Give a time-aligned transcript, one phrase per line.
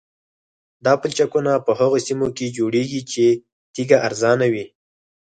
[0.85, 3.25] دا پلچکونه په هغه سیمو کې جوړیږي چې
[3.73, 4.65] تیږه ارزانه وي